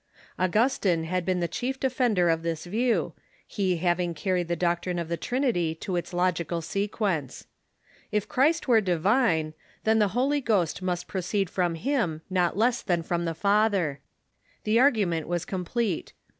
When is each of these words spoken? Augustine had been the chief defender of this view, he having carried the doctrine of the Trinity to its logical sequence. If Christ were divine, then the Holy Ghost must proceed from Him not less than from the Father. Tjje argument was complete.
Augustine 0.39 1.03
had 1.03 1.23
been 1.27 1.41
the 1.41 1.47
chief 1.47 1.79
defender 1.79 2.27
of 2.27 2.41
this 2.41 2.65
view, 2.65 3.13
he 3.45 3.77
having 3.77 4.15
carried 4.15 4.47
the 4.47 4.55
doctrine 4.55 4.97
of 4.97 5.09
the 5.09 5.15
Trinity 5.15 5.75
to 5.75 5.95
its 5.95 6.11
logical 6.11 6.59
sequence. 6.59 7.45
If 8.11 8.27
Christ 8.27 8.67
were 8.67 8.81
divine, 8.81 9.53
then 9.83 9.99
the 9.99 10.07
Holy 10.17 10.41
Ghost 10.41 10.81
must 10.81 11.07
proceed 11.07 11.51
from 11.51 11.75
Him 11.75 12.23
not 12.31 12.57
less 12.57 12.81
than 12.81 13.03
from 13.03 13.25
the 13.25 13.35
Father. 13.35 13.99
Tjje 14.65 14.81
argument 14.81 15.27
was 15.27 15.45
complete. 15.45 16.13